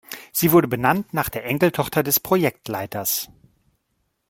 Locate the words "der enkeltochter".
1.29-2.01